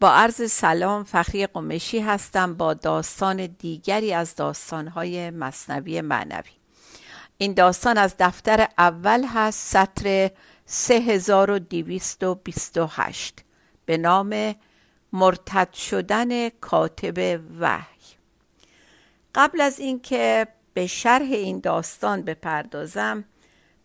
[0.00, 6.50] با عرض سلام فخری قمشی هستم با داستان دیگری از داستانهای مصنوی معنوی.
[7.38, 10.30] این داستان از دفتر اول هست سطر
[10.66, 13.44] 3228
[13.86, 14.54] به نام
[15.12, 17.84] مرتد شدن کاتب وحی.
[19.34, 23.24] قبل از اینکه به شرح این داستان بپردازم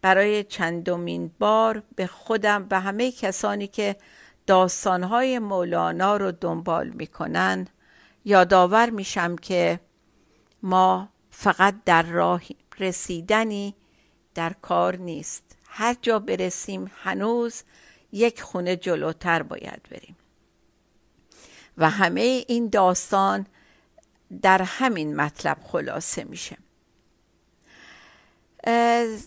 [0.02, 3.95] برای چندمین بار به خودم و همه کسانی که
[4.47, 7.67] داستانهای مولانا رو دنبال می‌کنن.
[8.25, 9.80] یادآور میشم که
[10.63, 12.41] ما فقط در راه
[12.80, 13.75] رسیدنی
[14.35, 15.44] در کار نیست.
[15.67, 17.63] هر جا برسیم هنوز
[18.11, 20.16] یک خونه جلوتر باید بریم.
[21.78, 23.47] و همه این داستان
[24.41, 26.57] در همین مطلب خلاصه میشه.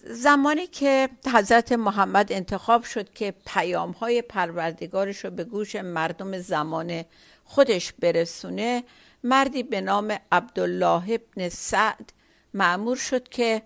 [0.05, 7.05] زمانی که حضرت محمد انتخاب شد که پیام های پروردگارش رو به گوش مردم زمان
[7.45, 8.85] خودش برسونه
[9.25, 12.13] مردی به نام عبدالله ابن سعد
[12.55, 13.63] معمور شد که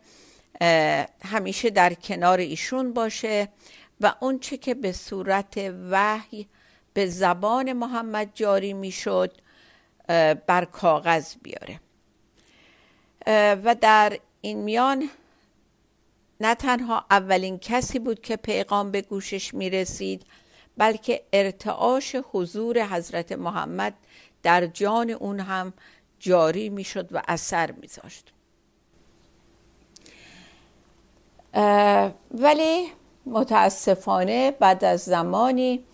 [1.24, 3.48] همیشه در کنار ایشون باشه
[4.00, 6.48] و اونچه که به صورت وحی
[6.92, 9.32] به زبان محمد جاری می‌شد
[10.46, 11.80] بر کاغذ بیاره.
[13.64, 15.10] و در این میان
[16.40, 20.26] نه تنها اولین کسی بود که پیغام به گوشش می رسید
[20.76, 23.94] بلکه ارتعاش حضور حضرت محمد
[24.42, 25.72] در جان اون هم
[26.18, 28.32] جاری می شد و اثر می زاشت.
[32.30, 32.86] ولی
[33.26, 35.84] متاسفانه بعد از زمانی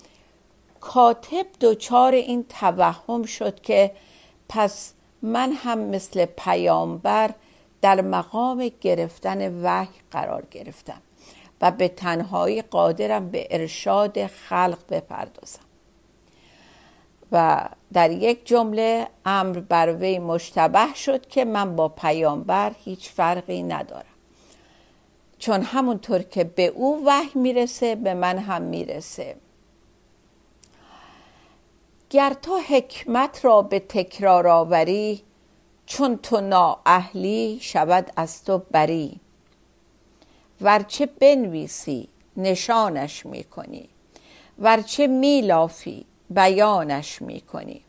[0.80, 3.92] کاتب دچار این توهم شد که
[4.48, 7.30] پس من هم مثل پیامبر
[7.86, 11.02] در مقام گرفتن وحی قرار گرفتم
[11.60, 15.60] و به تنهایی قادرم به ارشاد خلق بپردازم.
[17.32, 23.62] و در یک جمله امر بر وی مشتبه شد که من با پیامبر هیچ فرقی
[23.62, 24.16] ندارم.
[25.38, 29.36] چون همونطور که به او وحی می‌رسه به من هم می‌رسه.
[32.10, 35.22] گر تو حکمت را به تکرار آوری
[35.86, 39.20] چون تو نااهلی شود از تو بری.
[40.60, 43.88] ورچه بنویسی نشانش می‌کنی.
[44.58, 47.82] ورچه میلافی بیانش می‌کنی.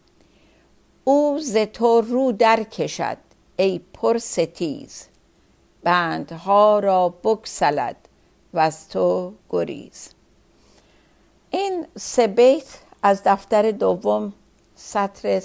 [1.03, 3.18] او ز تو رو در کشد
[3.57, 5.07] ای پر ستیز
[5.84, 7.96] بندها را بکسلد
[8.53, 10.09] و از تو گریز.
[11.52, 14.34] این سه بیت از دفتر دوم
[14.75, 15.40] سطر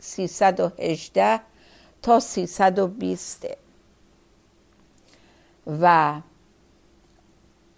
[0.00, 1.40] 318
[2.02, 3.46] تا 320
[5.80, 6.20] و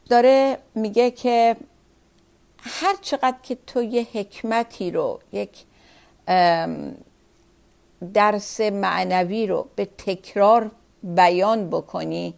[0.08, 1.56] داره میگه که
[2.58, 5.64] هر چقدر که تو یه حکمتی رو یک
[8.14, 10.70] درس معنوی رو به تکرار
[11.02, 12.34] بیان بکنی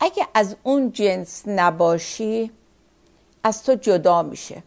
[0.00, 2.50] اگه از اون جنس نباشی
[3.42, 4.62] از تو جدا میشه.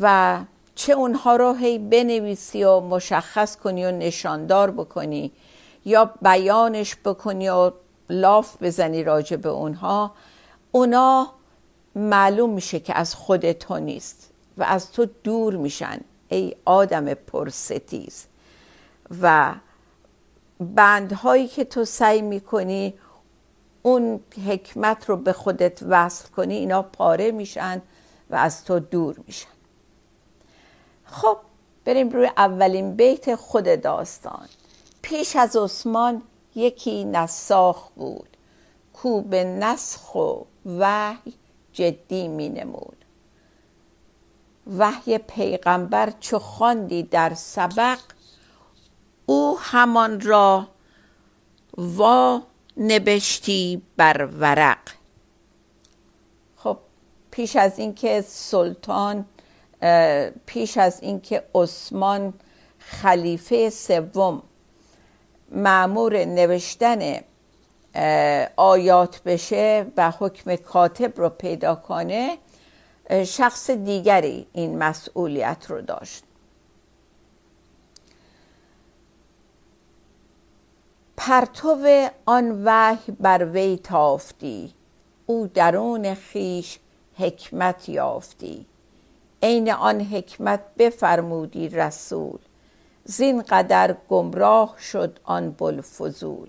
[0.00, 0.38] و
[0.76, 5.32] چه اونها رو هی بنویسی و مشخص کنی و نشاندار بکنی
[5.84, 7.72] یا بیانش بکنی و
[8.10, 10.12] لاف بزنی راجع به اونها
[10.72, 11.32] اونا
[11.94, 18.26] معلوم میشه که از خود تو نیست و از تو دور میشن ای آدم پرستیز.
[19.22, 19.54] و
[20.60, 22.94] بندهایی که تو سعی می‌کنی
[23.82, 27.82] اون حکمت رو به خودت وصل کنی اینا پاره میشن
[28.30, 29.55] و از تو دور میشن.
[31.06, 31.38] خب
[31.84, 34.48] بریم روی اولین بیت خود داستان.
[35.02, 36.22] پیش از عثمان
[36.54, 38.36] یکی نساخ بود.
[38.92, 41.34] کو به نسخ و وحی
[41.72, 43.04] جدی می نمود
[44.78, 47.98] وحی پیغمبر چو خواندی در سبق
[49.26, 50.68] او همان را
[51.78, 52.42] وا
[52.76, 54.78] نبشتی بر ورق.
[56.56, 56.78] خب
[57.30, 59.24] پیش از اینکه سلطان
[60.46, 62.34] پیش از اینکه عثمان
[62.78, 64.42] خلیفه سوم
[65.50, 67.20] معمور نوشتن
[68.56, 72.38] آیات بشه و حکم کاتب رو پیدا کنه
[73.24, 76.24] شخص دیگری این مسئولیت رو داشت.
[81.16, 84.74] پرتو آن وحی بر وی تافتی
[85.26, 86.78] او درون خیش
[87.14, 88.66] حکمت یافتی.
[89.46, 92.38] عین آن حکمت بفرمودی رسول.
[93.04, 96.48] زین قدر گمراه شد آن بلفضول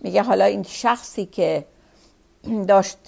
[0.00, 1.64] میگه حالا این شخصی که
[2.68, 2.98] داشت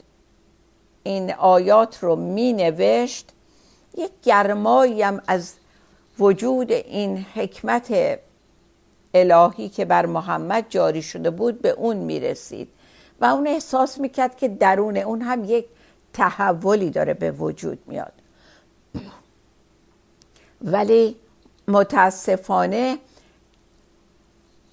[1.03, 3.33] این آیات رو می نوشت
[3.99, 5.53] یک گرمایی هم از
[6.19, 8.19] وجود این حکمت
[9.15, 12.69] الهی که بر محمد جاری شده بود به اون می رسید
[13.21, 15.67] و اون احساس می‌کرد که درون اون هم یک
[16.13, 18.13] تحولی داره به وجود میاد.
[20.65, 21.17] ولی
[21.69, 22.99] متاسفانه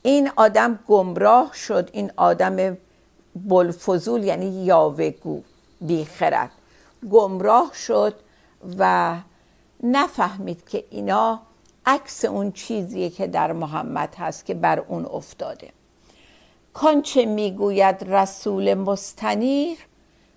[0.03, 2.77] این آدم گمراه شد این آدم
[3.35, 5.41] بلفضول یعنی یاوگو
[5.81, 6.51] بیخرد
[7.11, 8.13] گمراه شد
[8.77, 9.15] و
[9.83, 11.39] نفهمید که اینا
[11.85, 15.69] عکس اون چیزیه که در محمد هست که بر اون افتاده.
[16.73, 19.77] کانچه می‌گوید رسول مستنیر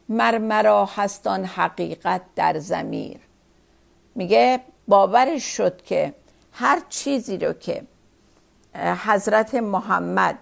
[0.09, 3.19] مرمرا هستان حقیقت در زمیر
[4.15, 6.15] میگه باورش شد که
[6.53, 7.83] هر چیزی رو که
[9.07, 10.39] حضرت محمد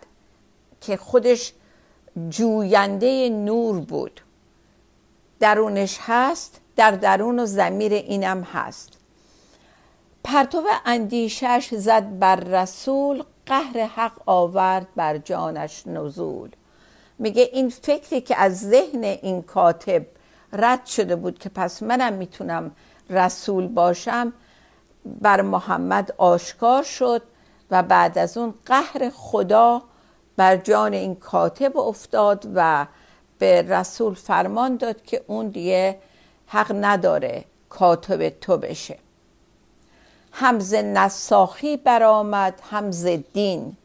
[0.81, 1.53] که خودش
[2.29, 4.21] جوینده نور بود
[5.41, 8.93] درونش هست در درون و زمیر اینم هست.
[10.25, 16.51] پرتو اندیشش زد بر رسول قهر حق آورد بر جانش نزول.
[17.19, 20.07] میگه این فکری که از ذهن این کاتب
[20.53, 22.71] رد شده بود که پس منم می‌تونم
[23.11, 24.33] رسول باشم
[25.05, 27.23] بر محمد آشکار شد
[27.71, 29.83] و بعد از اون قهر خدا
[30.37, 32.87] بر جان این کاتب افتاد و
[33.39, 35.99] به رسول فرمان داد که اون دیگه
[36.47, 38.99] حق نداره کاتب تو بشه.
[40.33, 43.77] همز نساخی برآمد همز دین.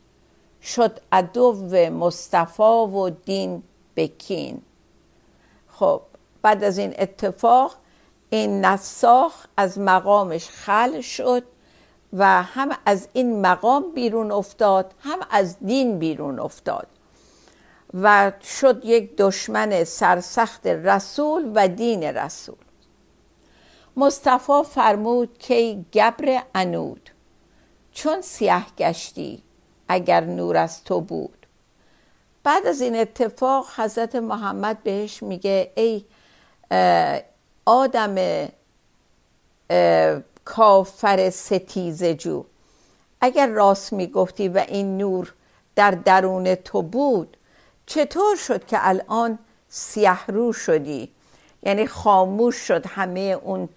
[0.62, 1.54] شد عدو
[1.89, 3.63] مصطفی و دین
[3.95, 4.62] بکین.
[5.68, 6.01] خب
[6.42, 7.75] بعد از این اتفاق
[8.30, 11.44] این نساخ از مقامش خل شد
[12.14, 16.88] و هم از این مقام بیرون افتاد هم از دین بیرون افتاد
[17.94, 22.56] و شد یک دشمن سرسخت رسول و دین رسول.
[23.98, 27.10] مصطفی فرمود که گبر انود
[27.92, 29.44] چون سیاه گشتی
[29.88, 31.48] اگر نور از تو بود.
[32.44, 36.06] بعد از این اتفاق حضرت محمد بهش میگه ای
[37.69, 38.48] آدم
[40.45, 42.44] کافر ستیز جو.
[43.21, 45.33] اگر راست می‌گفتی و این نور
[45.75, 47.38] در درون تو بود
[47.86, 49.39] چطور شد که الان
[49.69, 51.12] سیه رو شدی؟
[51.63, 53.69] یعنی خاموش شد همه اون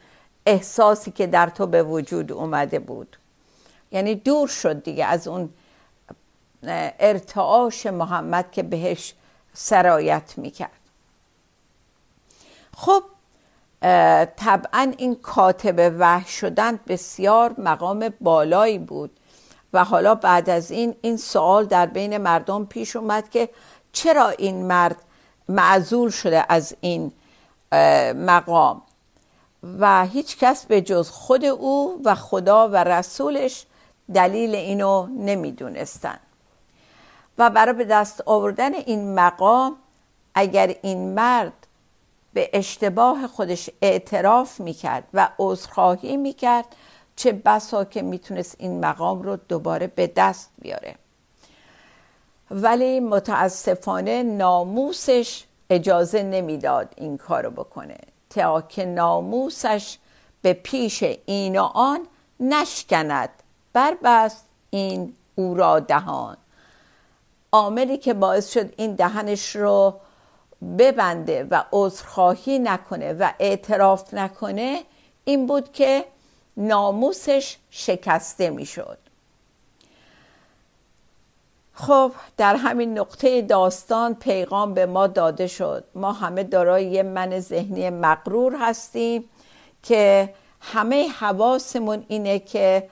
[0.47, 3.17] احساسی که در تو به وجود اومده بود.
[3.91, 5.51] یعنی دور شد دیگه از اون
[6.99, 9.15] ارتعاش محمد که بهش
[9.55, 10.81] سرایت می‌کرد.
[12.77, 13.03] خب
[14.37, 19.11] طبعا این کاتب وحی شدن بسیار مقام بالایی بود.
[19.73, 23.49] و حالا بعد از این این سوال در بین مردم پیش اومد که
[23.93, 24.97] چرا این مرد
[25.49, 27.13] معذول شده از این
[28.15, 28.83] مقام؟
[29.79, 33.67] و هیچ کس به جز خود او و خدا و رسولش
[34.15, 36.19] دلیل اینو نمی‌دونستن.
[37.39, 39.77] و برای به دست آوردن این مقام
[40.35, 41.62] اگر این مرد
[42.33, 46.77] به اشتباه خودش اعتراف می‌کرد و عذرخواهی می‌کرد
[47.17, 50.95] چه بسا که می‌تونست این مقام رو دوباره به دست بیاره.
[52.51, 57.99] ولی متاسفانه ناموسش اجازه نمی‌داد این کارو بکنه.
[58.31, 59.99] تا که ناموسش
[60.43, 62.01] به پیش این و آن
[62.41, 63.31] نشکند.
[63.73, 66.37] بربست این او را دهان.
[67.53, 69.95] عاملی که باعث شد این دهنش رو
[70.79, 74.83] ببنده و عذرخواهی نکنه و اعتراف نکنه
[75.25, 76.05] این بود که
[76.57, 78.99] ناموسش شکسته می‌شد.
[81.75, 85.85] خب در همین نقطه داستان پیغام به ما داده شد.
[85.95, 89.25] ما همه دارای یه من ذهنی مقرور هستیم
[89.83, 92.89] که همه حواسمون اینه که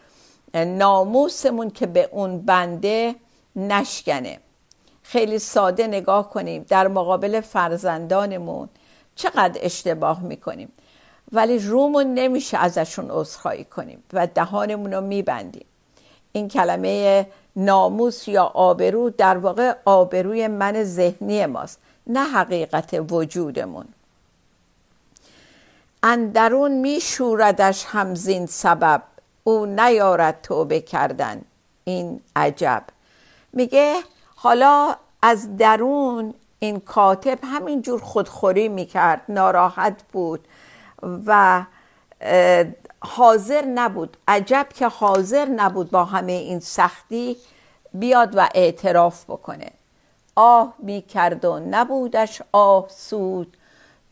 [0.55, 3.15] ناموسمون که به اون بنده
[3.57, 4.39] نشکنه.
[5.11, 8.69] خیلی ساده نگاه کنیم در مقابل فرزندانمون.
[9.15, 10.73] چقدر اشتباه می‌کنیم.
[11.33, 15.67] ولی رومون نمیشه ازشون عذرخواهی کنیم و دهانمون رو میبندیم.
[16.33, 17.27] این کلمه
[17.57, 23.87] ناموس یا آبرو در واقع آبروی من ذهنی ماست نه حقیقت وجودمون.
[26.03, 29.03] اندرون می شوردش همزین سبب.
[29.45, 31.43] او نیارد توبه کردن.
[31.85, 32.85] این عجب.
[33.53, 33.95] میگه
[34.43, 40.49] حالا از درون این کاتب همینجور خودخوری می‌کرد ناراحت بود
[41.27, 41.63] و
[43.01, 44.17] حاضر نبود.
[44.29, 47.37] عجب که حاضر نبود با همه این سختی
[47.95, 49.71] بیاد و اعتراف بکنه.
[50.37, 53.57] آه می‌کرد و نبودش آه سود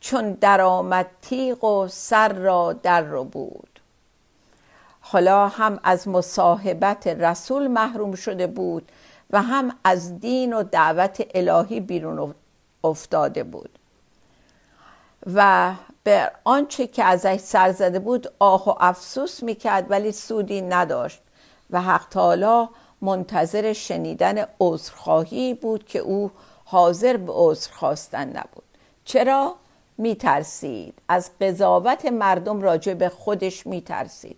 [0.01, 3.81] چون درآمد تیغ و سر را در رو بود.
[5.01, 8.93] حالا هم از مصاحبت رسول محروم شده بود.
[9.31, 12.35] و هم از دین و دعوت الهی بیرون
[12.85, 13.79] افتاده بود.
[15.35, 15.73] و
[16.05, 21.21] به آنچه که ازش سر زده بود آه و افسوس می‌کرد ولی سودی نداشت
[21.71, 22.69] و حق تعالی
[23.01, 26.31] منتظر شنیدن عذرخواهی بود که او
[26.65, 28.65] حاضر به عذر خواستن نبود.
[29.05, 29.55] چرا؟
[29.99, 30.95] میترسید.
[31.09, 34.37] از قضاوت مردم راجع به خودش میترسید.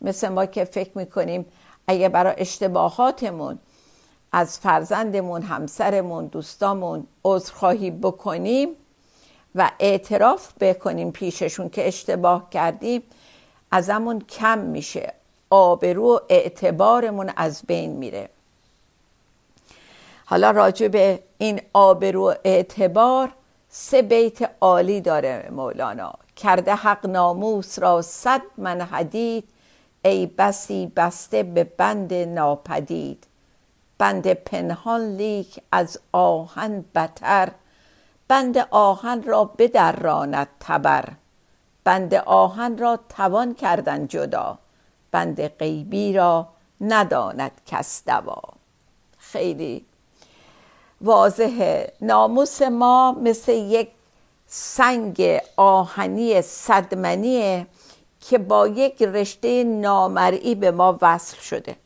[0.00, 1.46] مثل ما که فکر می‌کنیم
[1.86, 3.58] اگه برای اشتباهاتمون
[4.32, 8.68] از فرزندمون همسرمون دوستامون عذرخواهی بکنیم
[9.54, 13.02] و اعتراف بکنیم پیششون که اشتباه کردیم
[13.70, 15.12] ازمون کم میشه.
[15.50, 18.28] آبرو و اعتبارمون از بین میره.
[20.24, 23.32] حالا راجع به این آبرو اعتبار
[23.68, 26.12] سه بیت عالی داره مولانا.
[26.36, 29.44] کرده حق ناموس را صد من حدید
[30.04, 33.26] ای بسی بسته به بند ناپدید.
[34.00, 37.48] بند پنهان لیک از آهن بتر.
[38.28, 41.08] بند آهن را بدراند تبر.
[41.84, 44.58] بند آهن را توان کردن جدا.
[45.10, 46.48] بند غیبی را
[46.80, 48.42] نداند کس دوا.
[49.18, 49.84] خیلی
[51.00, 53.90] واضحه ناموس ما مثل یک
[54.46, 57.66] سنگ آهنی صدمنیه
[58.20, 61.76] که با یک رشته نامرئی به ما وصل شده.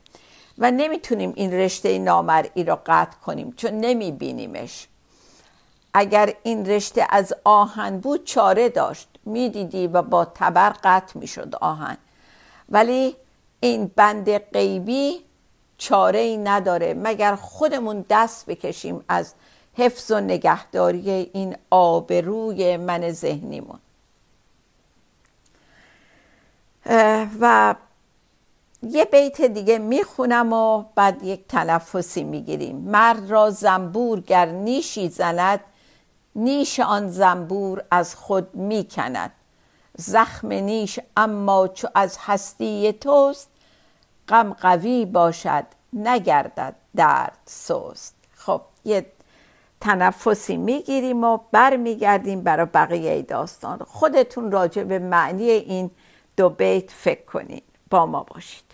[0.59, 4.89] و نمی‌تونیم این رشته نامرئی را قطع کنیم چون نمیبینیمش.
[5.95, 9.09] اگر این رشته از آهن بود چاره داشت.
[9.25, 11.97] می‌دیدی و با تبر قطع می‌شد آهن.
[12.69, 13.17] ولی
[13.61, 15.21] این بند غیبی
[15.79, 16.95] چاره ای نداره.
[16.95, 19.35] مگر خودمون دست بکشیم از
[19.75, 23.79] حفظ و نگهداری این آبروی من ذهنیمون.
[27.41, 27.75] و
[28.91, 32.77] یه بیت دیگه می‌خونم و بعد یک تنفسی می‌گیریم.
[32.77, 35.61] مرد را زنبور گر نیشی زند
[36.37, 39.33] نیش آن زنبور از خود می‌کند.
[39.97, 43.49] زخم نیش اما چو از هستی توست
[44.29, 49.07] غم قوی باشد نگردد درد سوست خب یه
[49.81, 55.91] تنفسی می‌گیریم و برمیگردیم برای بقیه داستان خودتون راجع به معنی این
[56.37, 58.74] دو بیت فکر کنید با ما باشید.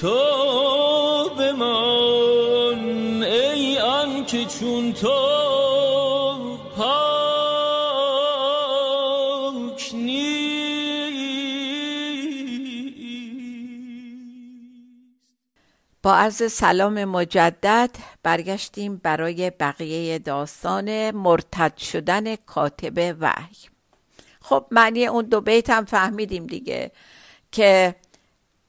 [0.00, 2.78] تو بمان
[3.22, 5.08] ای آن که چون تو
[16.04, 17.90] با عرض سلام مجدد
[18.22, 23.56] برگشتیم برای بقیه داستان مرتد شدن کاتب وحی.
[24.40, 26.92] خب معنی اون دو بیت هم فهمیدیم دیگه
[27.52, 27.94] که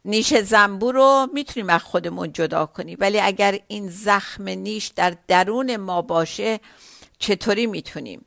[0.06, 5.78] نیش زنبور رو می‌تونیم از خودمون جدا کنیم ولی اگر این زخم نیش در درون
[5.78, 6.60] ما باشه
[7.20, 8.26] چطوری می‌تونیم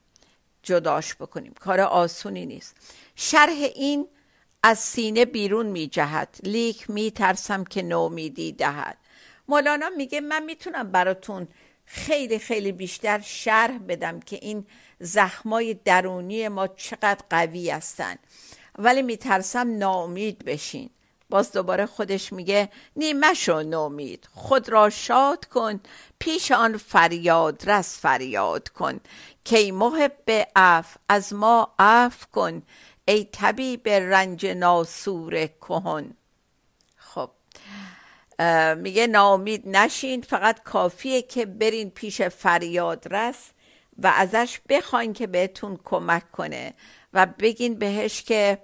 [0.62, 2.76] جداش بکنیم؟ کار آسونی نیست.
[3.16, 4.08] شرح این
[4.62, 8.96] از سینه بیرون می جهد لیک می ترسم که نومیدی دهد
[9.48, 11.48] مولانا میگه من می‌تونم براتون
[11.84, 14.66] خیلی خیلی بیشتر شرح بدم که این
[15.00, 18.16] زخمای درونی ما چقدر قوی هستن.
[18.78, 20.90] ولی میترسم ناامید بشین.
[21.30, 24.28] باز دوباره خودش میگه نیمه شو نومید.
[24.34, 25.80] خود را شاد کن
[26.18, 29.00] پیش آن فریاد رس فریاد کن.
[29.44, 32.62] کی محب اف از ما اف کن.
[33.04, 36.14] ای طبیب رنج ناسور کهن.
[36.96, 37.30] خب
[38.76, 43.50] میگه ناامید نشین فقط کافیه که برین پیش فریاد رس
[43.98, 46.74] و ازش بخواین که بهتون کمک کنه
[47.14, 48.58] و بگین بهش که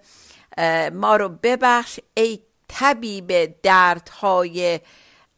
[0.92, 4.80] ما رو ببخش ای طبیب دردهای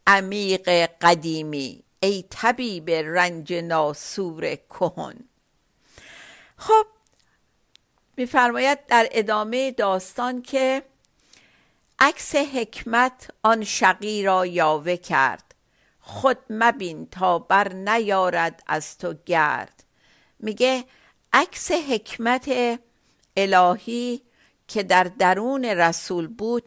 [0.07, 0.69] عمیق
[1.01, 1.83] قدیمی.
[1.99, 5.15] ای طبیب رنج ناسور کهن.
[6.57, 6.85] خب
[8.17, 10.83] میفرماید در ادامه داستان که
[11.99, 15.55] عکس حکمت آن شقی را یاوه کرد.
[15.99, 19.83] خود مبین تا بر نیارد از تو گرد.
[20.39, 20.85] میگه
[21.33, 22.79] عکس حکمت
[23.37, 24.21] الهی
[24.67, 26.63] که در درون رسول بود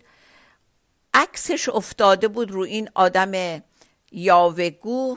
[1.14, 3.62] عکسش افتاده بود رو این آدم
[4.12, 5.16] یاوگو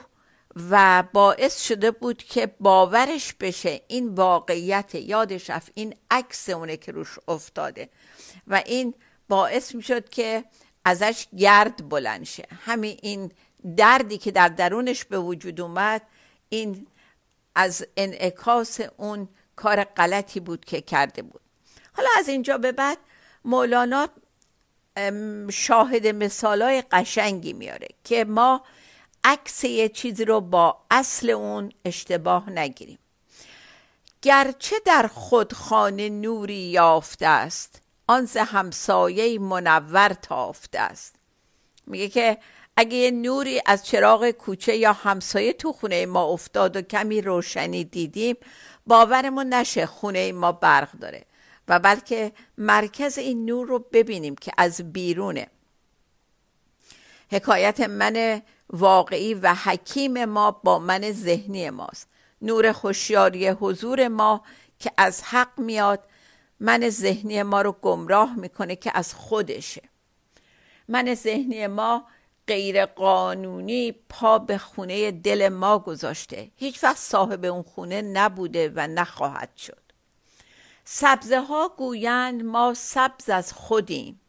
[0.70, 6.92] و باعث شده بود که باورش بشه این واقعیت یادش رفت این عکس اونه که
[6.92, 7.90] روش افتاده
[8.48, 8.94] و این
[9.30, 10.44] باعث می‌شد که
[10.86, 12.48] ازش گرد بلند شه.
[12.66, 13.32] همین این
[13.78, 16.02] دردی که در درونش به وجود اومد
[16.50, 16.88] این
[17.56, 21.42] از انعکاس اون کار غلطی بود که کرده بود.
[21.94, 22.98] حالا از اینجا به بعد
[23.46, 24.10] مولانا
[25.52, 28.64] شاهد مثالای قشنگی میاره که ما
[29.24, 33.00] عکس یه چیزی رو با اصل اون اشتباه نگیریم.
[34.22, 41.16] گرچه در خود خانه نوری یافته است آن ز همسایه منور تافته است.
[41.88, 42.38] میگه که
[42.78, 47.84] اگه یه نوری از چراغ کوچه یا همسایه تو خونه ما افتاد و کمی روشنی
[47.84, 48.36] دیدیم
[48.88, 51.26] باورمون نشه خونه ما برق داره.
[51.68, 55.48] و بلکه مرکز این نور رو ببینیم که از بیرونه.
[57.32, 62.08] حکایت من واقعی و حکیم ما با من ذهنی ماست.
[62.42, 64.44] نور خوشیاری حضور ما
[64.80, 66.04] که از حق میاد
[66.60, 69.82] من ذهنی ما رو گمراه می‌کنه که از خودشه.
[70.88, 72.06] من ذهنی ما
[72.48, 76.52] غیر قانونی پا به خونه دل ما گذاشته.
[76.56, 79.83] هیچ وقت صاحب اون خونه نبوده و نخواهد شد.
[80.86, 84.20] سبزه ها گویند ما سبز از خودیم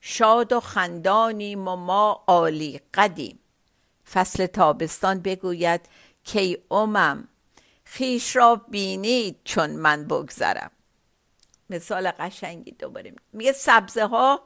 [0.00, 3.38] شاد و خندانیم و ما عالی قدیم.
[4.12, 5.80] فصل تابستان بگوید
[6.24, 7.28] کی امم
[7.84, 10.70] خیش را بینید چون من بگذرم.
[11.70, 13.52] مثال قشنگی دوباره میگه.
[13.52, 14.42] سبزه ها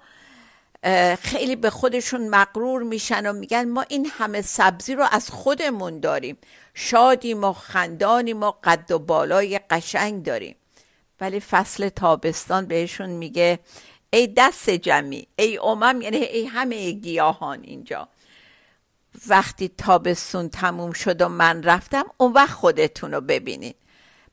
[1.20, 6.38] خیلی به خودشون مقرور میشن و میگن ما این همه سبزی رو از خودمون داریم.
[6.74, 10.56] شادیم و خندانیم و قد و بالای قشنگ داریم.
[11.20, 13.58] ولی فصل تابستان بهشون میگه
[14.12, 18.08] ای دست جمعی ای امم یعنی ای همه گیاهان اینجا.
[19.26, 23.74] وقتی تابستون تموم شد و من رفتم اون وقت خودتون رو ببینین.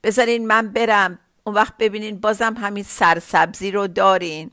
[0.04, 4.52] بذارین من برم اون وقت ببینین بازم همین سرسبزی رو دارین.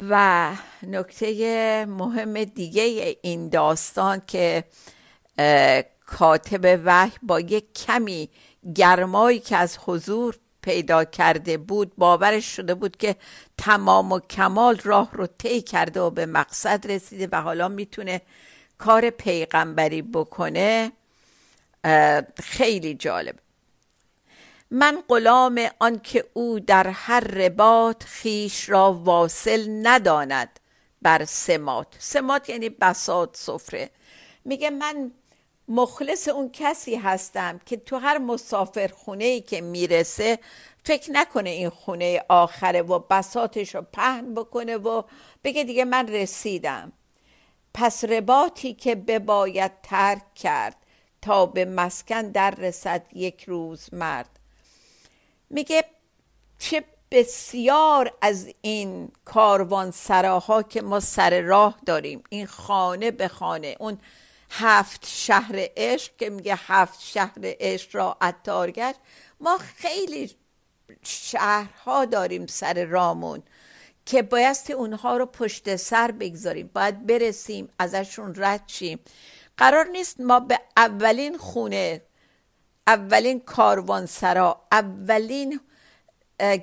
[0.00, 0.50] و
[0.82, 4.64] نکته مهم دیگه این داستان که
[6.06, 8.30] کاتب وحی با یک کمی
[8.74, 13.16] گرمایی که از حضور پیدا کرده بود باورش شده بود که
[13.58, 18.20] تمام و کمال راه رو طی کرده و به مقصد رسیده و حالا می‌تونه
[18.78, 20.92] کار پیغمبری بکنه.
[22.42, 23.34] خیلی جالب.
[24.70, 30.60] من غلام آنکه او در هر رباط خیش را واصل نداند
[31.02, 33.90] بر سمات سمات یعنی بسات سفره.
[34.44, 35.12] میگه من
[35.68, 40.38] مخلص اون کسی هستم که تو هر مسافر ای که می‌رسه
[40.84, 45.02] فکر نکنه این خونه آخره و بساتش رو پهن بکنه و
[45.44, 46.92] بگه دیگه من رسیدم.
[47.74, 50.76] پس رباطی که بباید ترک کرد
[51.22, 54.38] تا به مسکن در رسد یک روز مرد.
[55.50, 55.84] میگه
[56.58, 63.76] چه بسیار از این کاروان سراها که ما سر راه داریم این خانه به خانه
[63.80, 63.98] اون
[64.56, 68.98] هفت شهر عشق که میگه هفت شهر عشق را عطارگشت
[69.40, 70.30] ما خیلی
[71.02, 73.42] شهرها داریم سر رامون
[74.06, 76.70] که بایستی اونها رو پشت سر بگذاریم.
[76.74, 78.98] باید برسیم ازشون رد شیم.
[79.56, 82.02] قرار نیست ما به اولین خونه
[82.86, 83.42] اولین
[84.06, 85.60] سرا اولین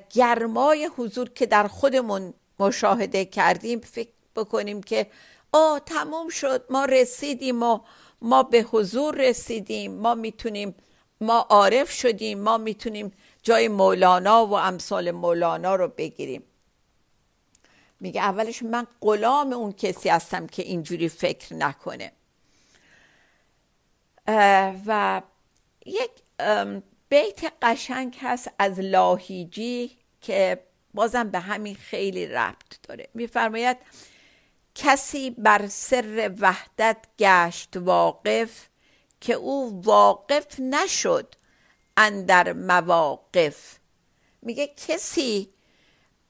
[0.10, 5.08] گرمای حضور که در خودمون مشاهده کردیم فکر بکنیم که
[5.52, 6.66] آ تموم شد.
[6.70, 7.80] ما رسیدیم و
[8.22, 9.94] ما به حضور رسیدیم.
[9.94, 10.76] ما می‌تونیم
[11.22, 12.40] ما عارف شدیم.
[12.40, 13.12] ما می‌تونیم
[13.44, 16.44] جای مولانا و امثال مولانا رو بگیریم.
[18.00, 22.12] میگه اولش من غلام اون کسی هستم که اینجوری فکر نکنه.
[24.86, 25.22] و
[25.86, 26.12] یک
[27.10, 33.10] بیت قشنگ هست از لاهیجی که بازم به همین خیلی ربط داره.
[33.14, 33.78] میفرماید
[34.76, 38.68] کسی بر سر وحدت گشت واقف
[39.22, 41.36] که او واقف نشد
[41.98, 43.78] اندر مواقف.
[44.42, 45.50] میگه کسی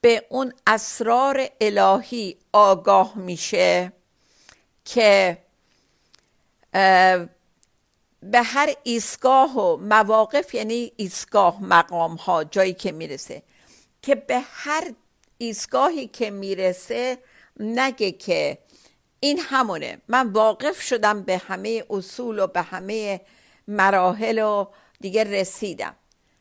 [0.02, 3.94] به اون اسرار الهی آگاه میشه
[4.86, 5.38] که
[8.22, 13.44] به هر ایستگاه و مواقف یعنی ایستگاه مقام ها جایی که می‌رسه
[14.02, 14.94] که به هر
[15.38, 17.18] ایستگاهی که می‌رسه
[17.60, 18.58] نگه که
[19.20, 20.02] این همونه.
[20.08, 23.22] من واقف شدم به همه اصول و به همه
[23.68, 24.66] مراحل و
[25.00, 25.96] دیگه رسیدم.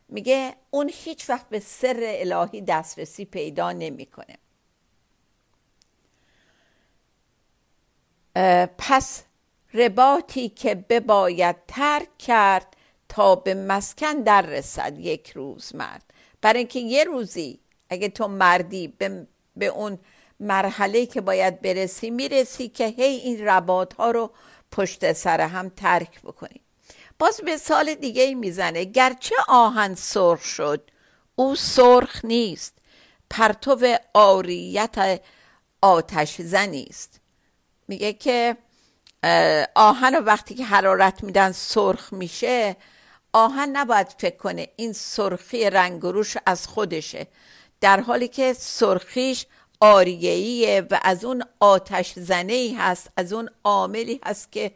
[0.09, 4.37] میگه اون هیچ وقت به سر الهی دسترسی پیدا نمی‌کنه.
[8.77, 9.23] پس
[9.73, 12.77] رباطی که بباید ترک کرد
[13.09, 16.13] تا به مسکن در رسد یک روز مرد.
[16.41, 19.99] برای اینکه یه روزی اگه تو مردی به, به اون
[20.41, 24.31] مرحله که باید برسی می‌رسی که هی این رباط ها رو
[24.71, 26.61] پشت سر هم ترک بکنی.
[27.19, 28.83] باز به سال دیگه می‌زنه.
[28.83, 30.91] گرچه آهن سرخ شد
[31.35, 32.77] او سرخ نیست.
[33.29, 35.21] پرتو آریت
[35.81, 37.19] آتش زنی است.
[37.87, 38.57] میگه که
[39.75, 42.75] آهن وقتی که حرارت میدن سرخ میشه
[43.33, 47.27] آهن نباید فکر کنه این سرخی رنگ روش از خودشه.
[47.81, 49.45] در حالی که سرخیش
[49.81, 54.71] آریهیه و از اون آتش زنه ای هست از اون عاملی هست که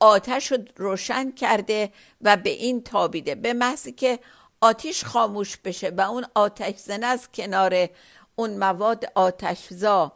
[0.00, 3.34] آتش رو روشن کرده و به این تابیده.
[3.34, 4.18] به محضی که
[4.60, 7.88] آتیش خاموش بشه و اون آتش زنه از کنار
[8.36, 10.12] اون مواد آتشزا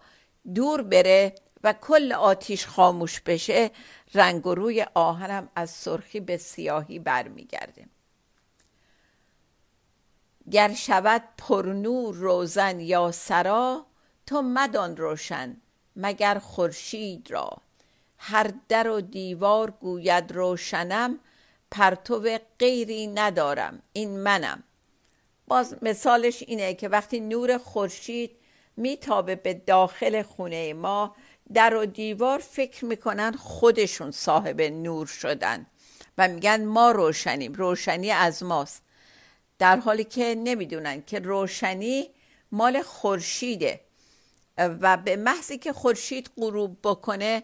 [0.54, 3.70] دور بره و کل آتیش خاموش بشه
[4.14, 7.86] رنگ و روی آهنم از سرخی به سیاهی برمیگرده.
[10.50, 13.86] گر شود پرنور روزن یا سرا
[14.30, 15.56] تو مدان روشن
[15.96, 17.50] مگر خورشید را.
[18.18, 21.18] هر در و دیوار گوید روشنم
[21.70, 24.62] پرتو غیری ندارم این منم.
[25.48, 28.30] باز مثالش اینه که وقتی نور خورشید
[28.76, 31.16] میتابه به داخل خونه ما
[31.52, 35.66] در و دیوار فکر می‌کنن خودشون صاحب نور شدن
[36.18, 38.82] و میگن ما روشنیم روشنی از ماست.
[39.58, 42.10] در حالی که نمی‌دونن که روشنی
[42.52, 43.80] مال خورشیده.
[44.80, 47.42] و به محضی که خورشید غروب بکنه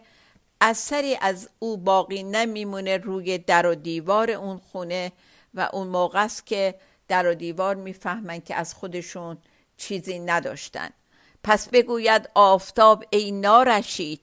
[0.61, 5.11] اثری از او باقی نمیمونه روی در و دیوار اون خونه
[5.53, 6.75] و اون موقع است که
[7.07, 9.37] در و دیوار می‌فهمن که از خودشون
[9.77, 10.89] چیزی نداشتن.
[11.43, 14.21] پس بگوید آفتاب ای نارشید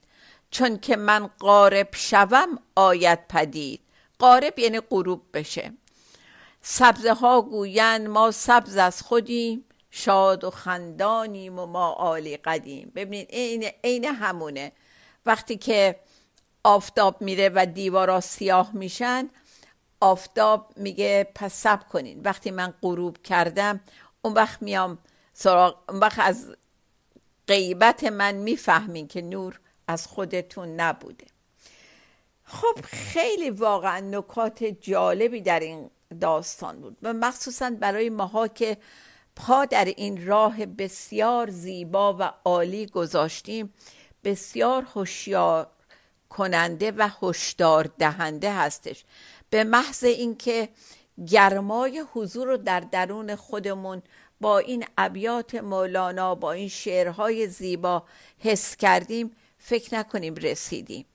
[0.51, 3.81] چون که من قارب شوم آید پدید.
[4.19, 5.73] قارب یعنی غروب بشه.
[6.63, 9.65] سبزه ها گویند ما سبز از خودیم
[9.97, 12.93] شاد و خندانیم و ما عالی قدیم.
[12.95, 14.73] ببینید این عین همونه.
[15.27, 16.01] وقتی که
[16.65, 19.31] آفتاب میره و دیوارا سیاه میشن
[20.01, 22.21] آفتاب میگه پس سب کنین.
[22.23, 23.81] وقتی من غروب کردم
[24.23, 24.99] اون وقت میام
[25.33, 26.57] سراغ اون وقت از
[27.49, 31.27] غیبت من می‌فهمین که نور از خودتون نبوده.
[32.45, 36.97] خب خیلی واقعا نکات جالبی در این داستان بود.
[37.03, 38.77] و مخصوصا برای ماها که
[39.37, 43.73] پا در این راه بسیار زیبا و عالی گذاشتیم.
[44.25, 45.67] بسیار هوشیار
[46.29, 49.05] کننده و هشدار دهنده هستش.
[49.51, 50.69] به محض اینکه
[51.29, 54.03] گرمای حضور رو در درون خودمون
[54.41, 58.03] با این ابیات مولانا با این شعرهای زیبا
[58.39, 61.07] حس کردیم فکر نکنیم رسیدیم.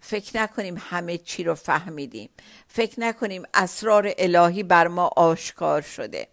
[0.00, 2.30] فکر نکنیم همه چی رو فهمیدیم.
[2.68, 6.28] فکر نکنیم اسرار الهی بر ما آشکار شده.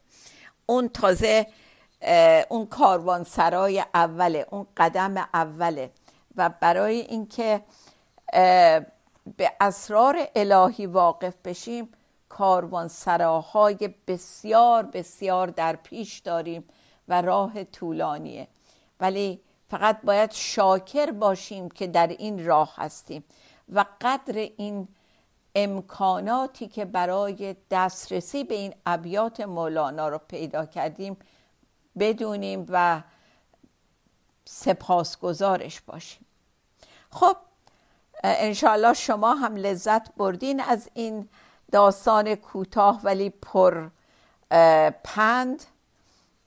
[0.66, 1.48] اون تازه
[2.50, 5.92] اون کاروان سرای اوله اون قدم اوله.
[6.38, 7.62] و برای اینکه
[9.38, 11.90] به اسرار الهی واقف بشیم
[12.30, 16.64] کاروان سراهای بسیار بسیار در پیش داریم
[17.08, 18.48] و راه طولانیه.
[19.00, 23.24] ولی فقط باید شاکر باشیم که در این راه هستیم.
[23.74, 24.88] و قدر این
[25.56, 31.18] امکاناتی که برای دسترسی به این ابیات مولانا رو پیدا کردیم
[32.00, 33.02] بدونیم و
[34.46, 36.26] سپاسگزارش باشیم.
[37.12, 37.38] خب
[38.24, 41.30] انشاءالله شما هم لذت بردین از این
[41.72, 43.90] داستان کوتاه ولی پر
[45.04, 45.64] پند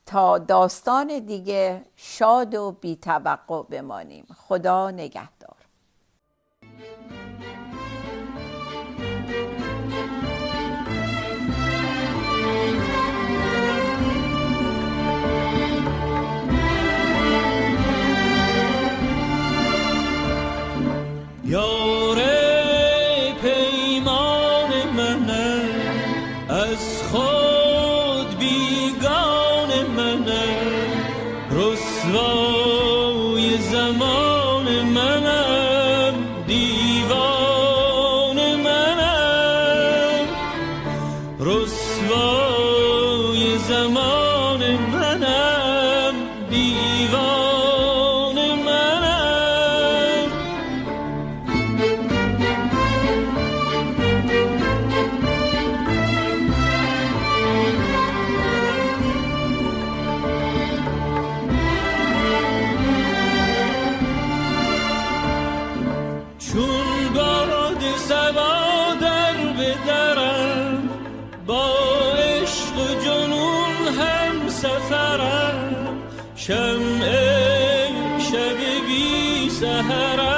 [0.06, 4.26] تا داستان دیگه شاد و بی توقع بمانیم.
[4.36, 5.57] خدا نگهدار.
[74.58, 75.98] سفرم
[76.36, 77.12] شمع
[78.18, 80.37] شب بی سهرم